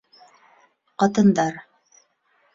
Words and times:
Ҡатындар. 1.03 1.61